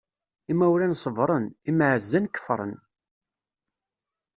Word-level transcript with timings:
Imawlan 0.51 0.97
ṣebṛen, 1.03 1.45
imɛazzan 1.69 2.25
kefṛen. 2.29 2.73